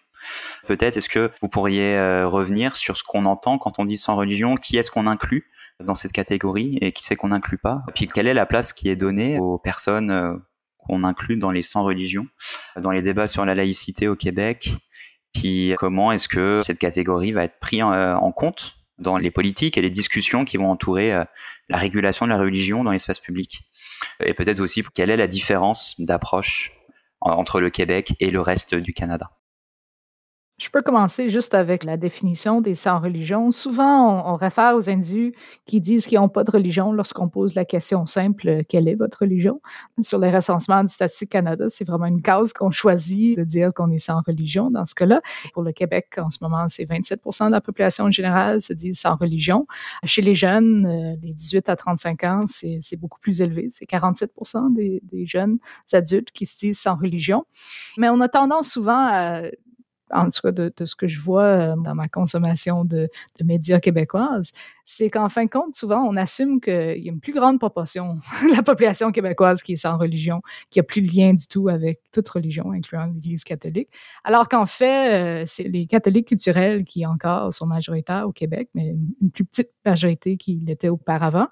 [0.68, 4.16] Peut-être est-ce que vous pourriez euh, revenir sur ce qu'on entend quand on dit sans
[4.16, 7.82] religion, qui est-ce qu'on inclut dans cette catégorie et qui c'est qu'on n'inclut pas?
[7.94, 10.34] Puis quelle est la place qui est donnée aux personnes euh,
[10.78, 12.26] qu'on inclut dans les sans religion,
[12.78, 14.70] dans les débats sur la laïcité au Québec?
[15.34, 19.82] Puis comment est-ce que cette catégorie va être prise en compte dans les politiques et
[19.82, 21.12] les discussions qui vont entourer
[21.70, 23.62] la régulation de la religion dans l'espace public
[24.24, 26.72] et peut-être aussi quelle est la différence d'approche
[27.22, 29.32] entre le Québec et le reste du Canada.
[30.60, 33.52] Je peux commencer juste avec la définition des sans religion.
[33.52, 35.34] Souvent, on, réfère aux individus
[35.66, 38.94] qui disent qu'ils n'ont pas de religion lorsqu'on pose la question simple euh, quelle est
[38.94, 39.62] votre religion?
[40.02, 43.90] Sur les recensements du Statistique Canada, c'est vraiment une cause qu'on choisit de dire qu'on
[43.90, 45.22] est sans religion dans ce cas-là.
[45.54, 49.16] Pour le Québec, en ce moment, c'est 27% de la population générale se dit sans
[49.16, 49.66] religion.
[50.04, 53.70] Chez les jeunes, euh, les 18 à 35 ans, c'est beaucoup plus élevé.
[53.72, 54.32] C'est 47
[54.76, 55.58] des, des jeunes
[55.94, 57.44] adultes qui se disent sans religion.
[57.98, 59.42] Mais on a tendance souvent à
[60.14, 63.10] en tout cas de, ce que je vois euh, dans ma consommation de,
[63.44, 64.54] médias québécoises,
[64.86, 68.16] c'est qu'en fin de compte, souvent, on assume qu'il y a une plus grande proportion
[68.50, 71.68] de la population québécoise qui est sans religion, qui a plus de lien du tout
[71.68, 73.90] avec toute religion, incluant l'Église catholique,
[74.24, 78.96] alors qu'en fait, euh, c'est les catholiques culturels qui encore sont majoritaires au Québec, mais
[79.22, 81.48] une, plus petite majorité qu'il l'était auparavant,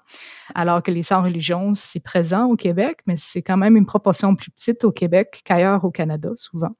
[0.54, 4.34] alors que les sans religion, c'est présent au Québec, mais c'est quand même une proportion
[4.34, 6.70] plus petite au Québec qu'ailleurs au Canada, souvent.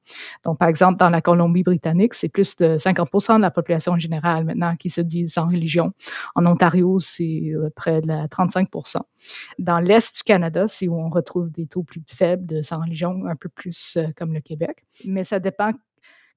[0.43, 4.75] Donc, par exemple, dans la Colombie-Britannique, c'est plus de 50% de la population générale maintenant
[4.75, 5.91] qui se dit sans religion.
[6.35, 8.69] En Ontario, c'est près de la 35
[9.59, 13.25] Dans l'Est du Canada, c'est où on retrouve des taux plus faibles de sans religion,
[13.27, 14.85] un peu plus euh, comme le Québec.
[15.05, 15.71] Mais ça dépend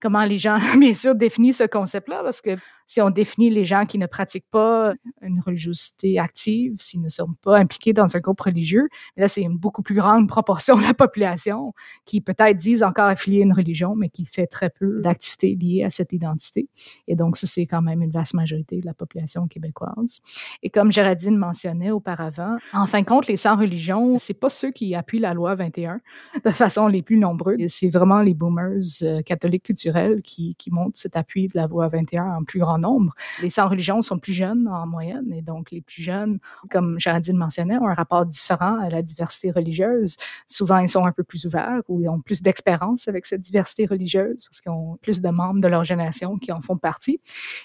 [0.01, 2.57] comment les gens, bien sûr, définissent ce concept-là, parce que
[2.87, 7.35] si on définit les gens qui ne pratiquent pas une religiosité active, s'ils ne sont
[7.43, 10.95] pas impliqués dans un groupe religieux, là, c'est une beaucoup plus grande proportion de la
[10.95, 11.73] population
[12.05, 15.91] qui peut-être disent encore affilier une religion, mais qui fait très peu d'activités liées à
[15.91, 16.69] cette identité.
[17.09, 20.21] Et donc, ça, c'est quand même une vaste majorité de la population québécoise.
[20.63, 24.95] Et comme Géraldine mentionnait auparavant, en fin de compte, les sans-religion, c'est pas ceux qui
[24.95, 26.01] appuient la loi 21
[26.45, 27.67] de façon les plus nombreuses.
[27.69, 32.25] C'est vraiment les boomers euh, catholiques culturels qui, qui cet appui de la loi 21
[32.25, 33.13] en plus grand nombre.
[33.43, 36.39] Les sans-religion sont plus jeunes en moyenne, et donc les plus jeunes,
[36.71, 40.17] comme Géraldine mentionnait, ont un rapport différent à la diversité religieuse.
[40.47, 43.87] Souvent, ils sont un peu plus ouverts ou ils ont plus d'expérience avec cette diversité
[43.87, 47.21] religieuse parce qu'ils ont plus de membres de leur génération qui en font partie.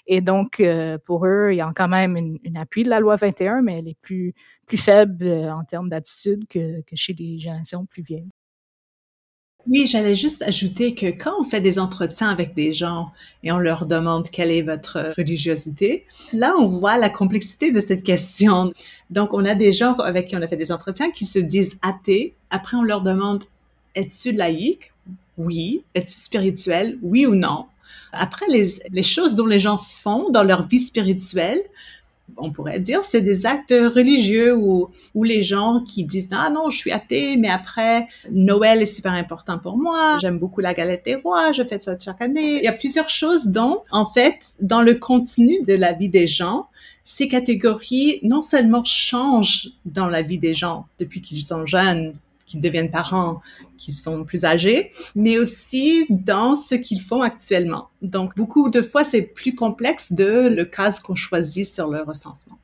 [0.08, 3.16] Et donc, euh, pour eux, il y a quand même une, appui de la loi
[3.16, 4.34] 21, mais elle est plus,
[4.68, 8.30] plus faible euh, en termes d'attitude que, que chez les générations plus vieilles.
[9.68, 13.12] Oui, j'allais juste ajouter que quand on fait des entretiens avec des gens
[13.44, 18.04] et on leur demande quelle est votre religiosité, là, on voit la complexité de cette
[18.04, 18.72] question.
[19.12, 21.78] Donc, on a des gens avec qui on a fait des entretiens qui se disent
[21.84, 22.34] athées.
[22.50, 23.44] Après, on leur demande,
[23.94, 24.92] es-tu laïque?
[25.38, 25.84] Oui.
[25.94, 26.98] Es-tu spirituel?
[27.04, 27.66] Oui ou non?
[28.14, 31.62] Après, les, les choses dont les gens font dans leur vie spirituelle,
[32.38, 36.70] on pourrait dire, c'est des actes religieux où, où les gens qui disent ah non,
[36.70, 41.06] je suis athée, mais après Noël est super important pour moi, j'aime beaucoup la galette
[41.06, 42.58] des rois, je fais ça chaque année.
[42.58, 46.28] Il y a plusieurs choses dont, en fait, dans le contenu de la vie des
[46.28, 46.68] gens,
[47.04, 52.14] ces catégories non seulement changent dans la vie des gens depuis qu'ils sont jeunes,
[52.52, 53.42] qui deviennent parents,
[53.78, 57.90] qui sont plus âgés, mais aussi dans ce qu'ils font actuellement.
[58.02, 62.58] Donc, beaucoup de fois, c'est plus complexe de le cas qu'on choisit sur le recensement.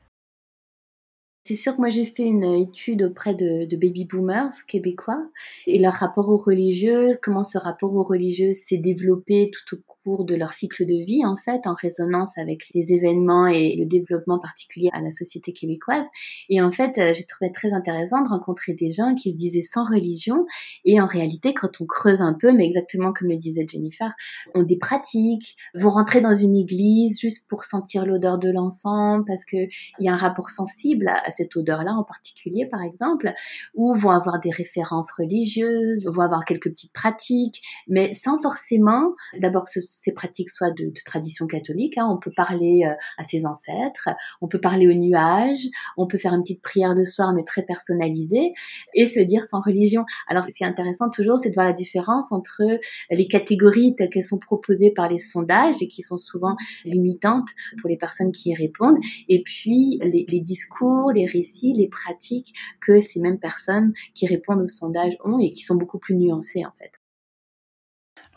[1.46, 5.26] C'est sûr que moi j'ai fait une étude auprès de, de, baby boomers québécois
[5.66, 9.80] et leur rapport aux religieux, comment ce rapport aux religieux s'est développé tout au
[10.16, 14.38] de leur cycle de vie, en fait, en résonance avec les événements et le développement
[14.38, 16.06] particulier à la société québécoise.
[16.48, 19.62] Et en fait, euh, j'ai trouvé très intéressant de rencontrer des gens qui se disaient
[19.62, 20.46] sans religion.
[20.84, 24.12] Et en réalité, quand on creuse un peu, mais exactement comme le disait Jennifer,
[24.54, 29.44] ont des pratiques, vont rentrer dans une église juste pour sentir l'odeur de l'encens, parce
[29.44, 29.68] qu'il
[29.98, 33.32] y a un rapport sensible à, cette odeur-là en particulier, par exemple,
[33.74, 39.64] ou vont avoir des références religieuses, vont avoir quelques petites pratiques, mais sans forcément, d'abord
[39.64, 41.98] que ce ces pratiques soient de, tradition catholique.
[41.98, 42.08] Hein.
[42.10, 44.08] On peut parler euh, à ses ancêtres,
[44.40, 47.62] on peut parler aux nuages, on peut faire une petite prière le soir, mais très
[47.62, 48.52] personnalisée,
[48.94, 50.04] et se dire sans religion.
[50.28, 52.62] Alors, ce qui est intéressant toujours, c'est de voir la différence entre
[53.10, 57.48] les catégories telles qu'elles sont proposées par les sondages et qui sont souvent limitantes
[57.80, 62.54] pour les personnes qui y répondent, et puis les, les discours, les récits, les pratiques
[62.80, 66.64] que ces mêmes personnes qui répondent aux sondages ont et qui sont beaucoup plus nuancées
[66.64, 66.92] en fait.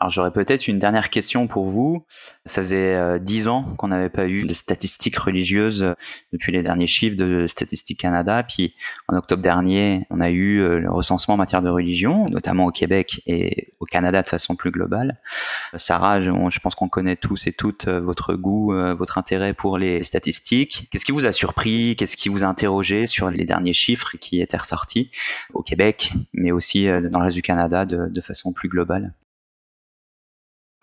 [0.02, 2.04] Alors j'aurais peut-être une dernière question pour vous.
[2.44, 5.94] Ça faisait euh, dix ans qu'on n'avait pas eu de statistiques religieuses euh,
[6.32, 8.42] depuis les derniers chiffres de Statistique Canada.
[8.42, 8.74] Puis
[9.06, 12.72] en octobre dernier, on a eu euh, le recensement en matière de religion, notamment au
[12.72, 15.20] Québec et au Canada de façon plus globale.
[15.76, 20.88] Sarah, je, pense qu'on connaît tous et toutes votre goût, votre intérêt pour les statistiques.
[20.90, 21.94] Qu'est-ce qui vous a surpris?
[21.94, 25.12] Qu'est-ce qui vous a interrogé sur les derniers chiffres qui étaient ressortis
[25.54, 29.14] au Québec, mais aussi dans le reste du Canada de façon plus globale?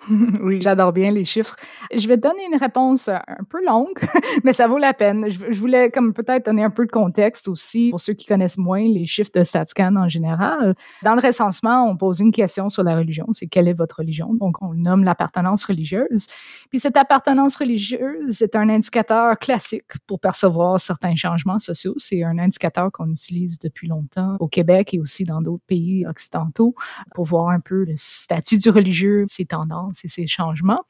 [0.42, 1.56] oui, j'adore bien les chiffres.
[1.94, 4.00] Je vais donner une réponse un peu longue,
[4.44, 5.30] mais ça vaut la peine.
[5.30, 8.82] Je, voulais comme peut-être donner un peu de contexte aussi pour ceux qui connaissent moins
[8.82, 10.76] les chiffres de StatsCan en général.
[11.04, 14.34] Dans le recensement, on pose une question sur la religion, c'est quelle est votre religion?
[14.34, 16.28] Donc, on nomme l'appartenance religieuse.
[16.70, 21.94] Puis cette appartenance religieuse est un indicateur classique pour percevoir certains changements sociaux.
[21.98, 26.74] C'est un indicateur qu'on utilise depuis longtemps au Québec et aussi dans d'autres pays occidentaux
[27.14, 30.84] pour voir un peu le statut du religieux, ses tendances ces changements.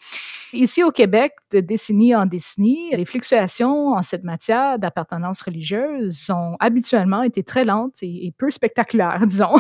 [0.54, 6.56] Ici au Québec, de décennie en décennie, les fluctuations en cette matière d'appartenance religieuse ont
[6.60, 9.54] habituellement été très lentes et, peu spectaculaires, disons.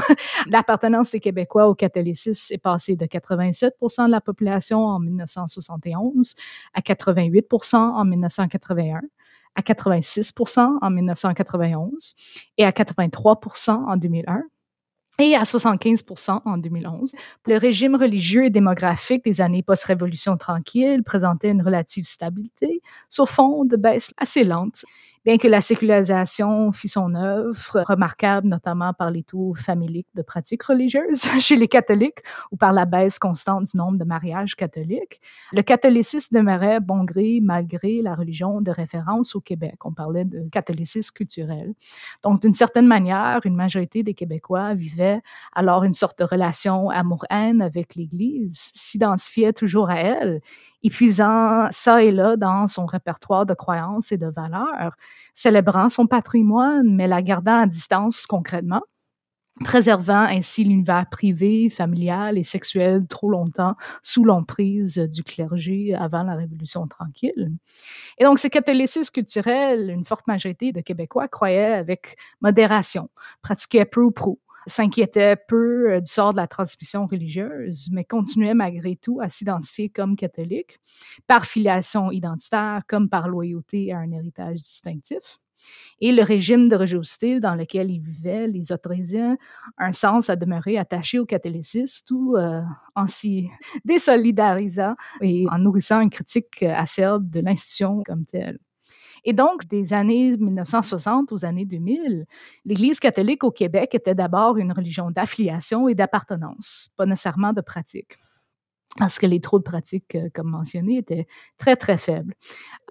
[0.47, 6.35] L'appartenance des Québécois au catholicisme est passée de 87% de la population en 1971
[6.73, 9.01] à 88% en 1981
[9.55, 12.15] à 86% en 1991
[12.57, 14.43] et à 83% en 2001
[15.19, 17.13] et à 75% en 2011.
[17.45, 23.65] Le régime religieux et démographique des années post-révolution tranquille présentait une relative stabilité sur fond
[23.65, 24.85] de baisse assez lente
[25.29, 30.63] Bien que la sécularisation fit son œuvre, remarquable notamment par les taux familiques de pratiques
[30.63, 35.21] religieuses chez les catholiques ou par la baisse constante du nombre de mariages catholiques,
[35.51, 39.75] le catholicisme demeurait bon gré malgré la religion de référence au Québec.
[39.85, 41.75] On parlait de catholicisme culturel.
[42.23, 45.21] Donc, d'une certaine manière, une majorité des Québécois vivaient
[45.53, 50.41] alors une sorte de relation amour-haine avec l'Église, s'identifiaient toujours à elle
[50.83, 54.95] épuisant ça et là dans son répertoire de croyances et de valeurs,
[55.33, 58.81] célébrant son patrimoine, mais la gardant à distance concrètement
[59.63, 66.35] préservant ainsi l'univers privé, familial et sexuel trop longtemps sous l'emprise du clergé avant la
[66.35, 67.51] Révolution tranquille.
[68.17, 73.09] Et donc, ce catholicisme culturel, une forte majorité de Québécois croyaient avec modération,
[73.41, 74.39] pratiquaient peu ou prou,
[74.69, 79.89] s'inquiétait peu euh, du sort de la transmission religieuse, mais continuait malgré tout à s'identifier
[79.89, 80.79] comme catholique,
[81.27, 85.39] par filiation identitaire comme par loyauté à un héritage distinctif.
[85.99, 89.35] Et le régime de religiosité dans lequel ils vivaient les autorisait
[89.77, 92.61] un sens à demeurer attaché au catholicisme tout euh,
[92.95, 93.49] en s'y
[93.83, 98.59] désolidarisant et en nourrissant une critique acerbe de l'institution comme telle.
[99.25, 102.25] Et donc, des années 1960 aux années 2000,
[102.65, 108.17] l'Église catholique au Québec était d'abord une religion d'affiliation et d'appartenance, pas nécessairement de pratique
[108.97, 111.27] parce que les taux de pratique, euh, comme mentionné, étaient
[111.57, 112.33] très, très faibles.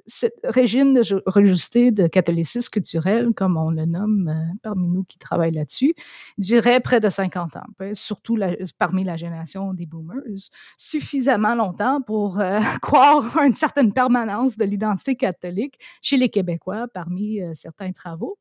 [0.06, 5.18] Ce régime de religiosité de catholicisme culturel, comme on le nomme euh, parmi nous qui
[5.18, 5.94] travaillent là-dessus,
[6.38, 8.38] durait près de 50 ans, surtout
[8.78, 10.22] parmi la génération des boomers,
[10.76, 16.86] suffisamment longtemps pour euh, croire à une certaine permanence de l'identité catholique chez les Québécois
[16.94, 18.38] parmi certains travaux.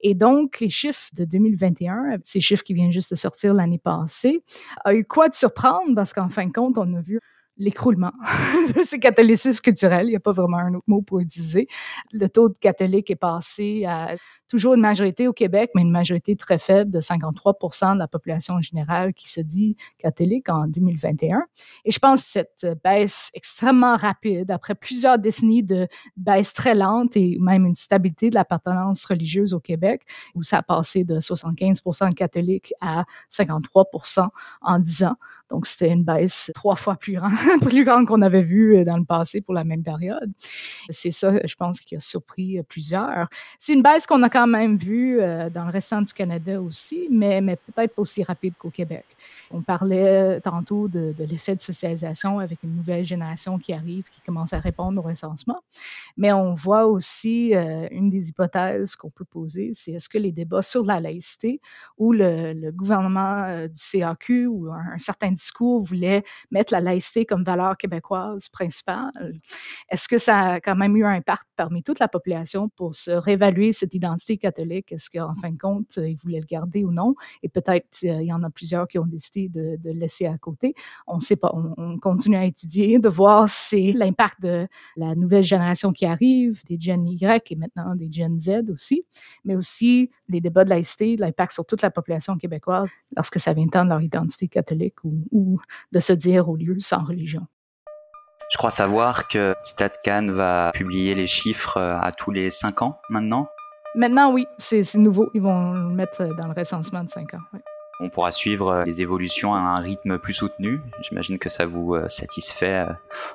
[0.00, 4.42] Et donc, les chiffres de 2021, ces chiffres qui viennent juste de sortir l'année passée,
[4.84, 5.94] a eu quoi de surprendre?
[5.94, 7.20] Parce qu'en fin de compte, on vu
[7.58, 8.12] l'écroulement
[8.84, 11.68] c'est catholicisme culturel, il n'y a pas vraiment un autre mot pour utiliser.
[12.12, 14.14] Le taux de catholiques est passé à
[14.48, 18.60] toujours une majorité au Québec, mais une majorité très faible de 53% de la population
[18.60, 21.42] générale qui se dit catholique en 2021.
[21.84, 27.16] Et je pense que cette baisse extrêmement rapide, après plusieurs décennies de baisse très lente
[27.16, 30.02] et même une stabilité de l'appartenance religieuse au Québec,
[30.34, 34.28] où ça a passé de 75 de catholiques à 53%
[34.60, 35.16] en 10 ans.
[35.50, 37.32] Donc, c'était une baisse trois fois plus grande,
[37.62, 40.30] plus grande qu'on avait vue dans le passé pour la même période.
[40.90, 43.28] C'est ça, je pense, qui a surpris plusieurs.
[43.58, 47.08] C'est une baisse qu'on a quand même vue euh, dans le restant du Canada aussi,
[47.10, 49.04] mais, mais peut-être pas aussi rapide qu'au Québec.
[49.50, 54.52] On parlait tantôt de, l'effet de socialisation avec une nouvelle génération qui arrive, qui commence
[54.52, 55.60] à répondre au recensement.
[56.16, 60.32] Mais on voit aussi euh, une des hypothèses qu'on peut poser, c'est est-ce que les
[60.32, 61.60] débats sur la laïcité
[61.98, 67.44] ou le, gouvernement euh, du CAQ ou un, certain discours voulait mettre la laïcité comme
[67.44, 69.40] valeur québécoise principale.
[69.90, 73.10] Est-ce que ça a quand même eu un impact parmi toute la population pour se
[73.10, 74.92] réévaluer cette identité catholique?
[74.92, 77.14] Est-ce qu'en fin de compte, ils voulaient le garder ou non?
[77.42, 80.74] Et peut-être il y en a plusieurs qui ont décidé de, le laisser à côté.
[81.06, 81.50] On ne sait pas.
[81.54, 86.62] On, on, continue à étudier, de voir si l'impact de la nouvelle génération qui arrive,
[86.68, 89.04] des Gen Y et maintenant des Gen Z aussi,
[89.44, 93.66] mais aussi les débats de laïcité, l'impact sur toute la population québécoise lorsque ça vient
[93.66, 95.58] de leur identité catholique ou, ou
[95.92, 97.46] de se dire au lieu sans religion.
[98.50, 102.98] Je crois savoir que StatCan va publier les chiffres euh, à tous les cinq ans
[103.10, 103.48] maintenant?
[103.96, 105.30] Maintenant, oui, c'est nouveau.
[105.34, 107.40] Ils vont le mettre dans le recensement de cinq ans.
[108.00, 110.80] On pourra suivre euh, les évolutions à un rythme plus soutenu.
[111.02, 112.86] J'imagine que ça vous euh, satisfait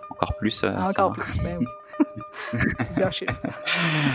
[0.09, 0.63] encore plus.
[0.63, 1.65] Encore plus, ben oui.
[2.77, 3.39] Plusieurs chiffres.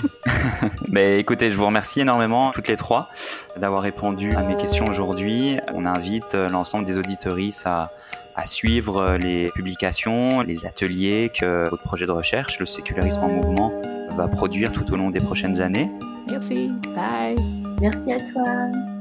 [0.89, 3.09] Mais écoutez, je vous remercie énormément, toutes les trois,
[3.57, 5.59] d'avoir répondu à mes questions aujourd'hui.
[5.73, 7.93] On invite l'ensemble des auditoristes à
[8.37, 13.29] à suivre euh, les publications, les ateliers que votre projet de recherche, le sécularisme en
[13.29, 13.73] mouvement,
[14.15, 15.91] va produire tout au long des prochaines années.
[16.29, 16.71] Merci.
[16.95, 17.37] Bye.
[17.81, 18.45] Merci à toi.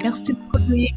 [0.01, 0.91] Merci produire.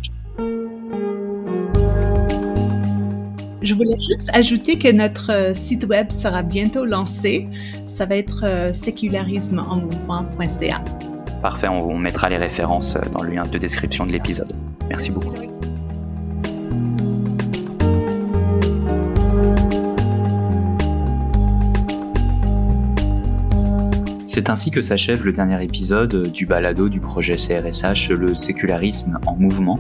[3.69, 7.47] Je voulais juste ajouter que notre euh, site web sera bientôt lancé.
[7.87, 10.83] Ça va être euh, sécularismeenmouvement.ca.
[11.43, 14.51] Parfait, on mettra les références dans le lien de description de l'épisode.
[14.89, 15.35] Merci beaucoup.
[24.25, 29.37] C'est ainsi que s'achève le dernier épisode du balado du projet CRSH Le sécularisme en
[29.37, 29.79] mouvement,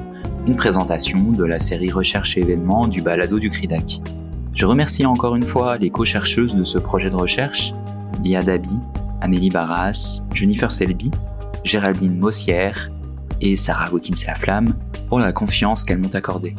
[0.49, 4.01] une présentation de la série Recherche et événements du balado du CRIDAC.
[4.55, 7.74] Je remercie encore une fois les co-chercheuses de ce projet de recherche,
[8.20, 8.78] Dia Dabi,
[9.20, 11.11] Amélie Barras, Jennifer Selby,
[11.64, 12.90] Géraldine Mossière
[13.42, 14.72] et Sarah Wilkins-Laflamme
[15.11, 16.57] pour la confiance qu'elles m'ont accordée.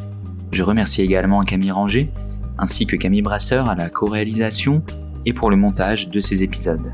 [0.51, 2.11] Je remercie également Camille Ranger
[2.59, 4.83] ainsi que Camille Brasseur à la co-réalisation
[5.25, 6.91] et pour le montage de ces épisodes.